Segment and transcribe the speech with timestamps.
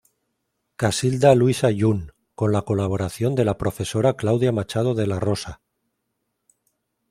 [0.77, 5.61] Casilda luisa Yung con la colaboración de la Profesora Claudia Machado de la Rosa.